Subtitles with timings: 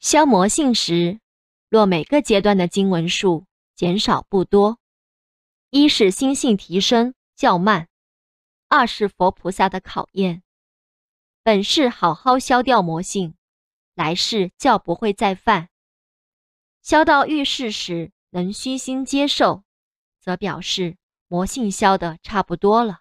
[0.00, 1.20] 消魔性时
[1.68, 3.44] 若每个阶段的经文数
[3.76, 4.78] 减少不多。
[5.68, 7.88] 一是心性提升较慢。
[8.68, 10.42] 二是佛菩萨的考验。
[11.42, 13.34] 本是好好消掉魔性
[13.94, 15.68] 来世较不会再犯。
[16.80, 19.64] 消到遇事时能虚心接受
[20.18, 20.96] 则表示
[21.28, 23.00] 魔性消得差不多了。